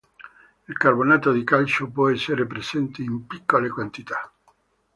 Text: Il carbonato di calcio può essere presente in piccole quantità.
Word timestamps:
Il 0.67 0.75
carbonato 0.79 1.31
di 1.31 1.43
calcio 1.43 1.87
può 1.91 2.09
essere 2.09 2.47
presente 2.47 3.03
in 3.03 3.27
piccole 3.27 3.69
quantità. 3.69 4.33